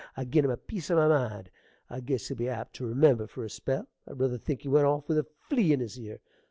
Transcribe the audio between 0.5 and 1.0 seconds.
piece o'